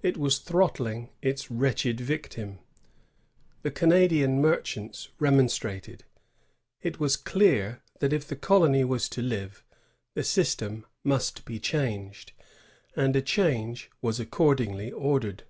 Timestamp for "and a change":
12.94-13.90